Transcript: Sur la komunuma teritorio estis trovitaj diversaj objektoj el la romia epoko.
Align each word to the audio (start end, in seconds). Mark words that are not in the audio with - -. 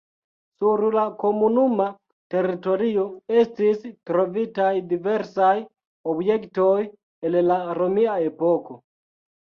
Sur 0.61 0.85
la 0.93 1.01
komunuma 1.23 1.85
teritorio 2.35 3.03
estis 3.41 3.85
trovitaj 4.11 4.71
diversaj 4.95 5.53
objektoj 6.15 6.75
el 7.31 7.39
la 7.53 7.63
romia 7.83 8.17
epoko. 8.33 8.81